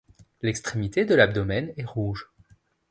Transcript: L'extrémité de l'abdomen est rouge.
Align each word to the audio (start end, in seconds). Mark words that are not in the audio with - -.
L'extrémité 0.41 1.05
de 1.05 1.13
l'abdomen 1.13 1.71
est 1.77 1.85
rouge. 1.85 2.27